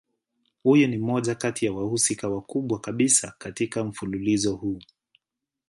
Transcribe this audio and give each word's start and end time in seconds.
Huyu 0.63 0.87
ni 0.87 0.97
mmoja 0.97 1.35
kati 1.35 1.65
ya 1.65 1.73
wahusika 1.73 2.27
wakubwa 2.29 2.79
kabisa 2.81 3.33
katika 3.37 3.83
mfululizo 3.83 4.55
huu. 4.55 4.81